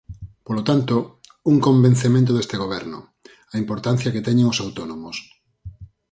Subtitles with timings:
[0.45, 0.95] Polo tanto,
[1.51, 2.99] un convencemento deste goberno:
[3.53, 5.17] a importancia que teñen os autónomos.